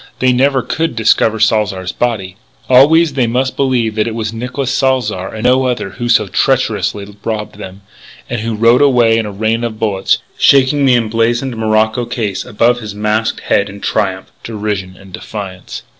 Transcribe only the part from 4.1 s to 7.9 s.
was Nicolas Salzar and no other who so treacherously robbed them,